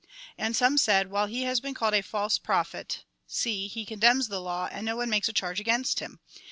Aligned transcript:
And 0.35 0.55
some 0.55 0.79
said:" 0.79 1.11
While 1.11 1.27
he 1.27 1.43
has 1.43 1.59
been 1.59 1.75
called 1.75 1.93
a 1.93 2.01
false 2.01 2.39
prophet, 2.39 3.05
see, 3.27 3.67
he 3.67 3.85
condemns 3.85 4.29
the 4.29 4.41
law, 4.41 4.67
and 4.71 4.83
no 4.83 4.95
one 4.95 5.11
makes 5.11 5.29
a 5.29 5.31
charge 5.31 5.59
against 5.59 5.99
him. 5.99 6.19